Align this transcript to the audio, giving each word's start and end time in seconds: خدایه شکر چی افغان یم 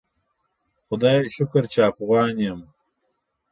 خدایه 0.87 1.21
شکر 1.35 1.63
چی 1.71 1.79
افغان 1.89 2.35
یم 2.45 2.59